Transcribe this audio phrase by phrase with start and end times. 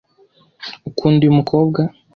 [0.89, 1.79] Ukunda uyu mukobwa?